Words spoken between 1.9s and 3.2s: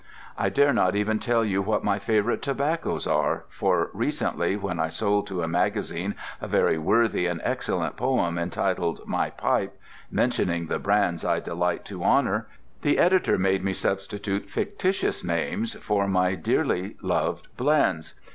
favourite tobaccos